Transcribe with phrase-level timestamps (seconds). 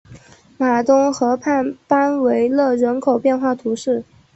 [0.57, 4.03] 马东河畔班维勒人口变化图示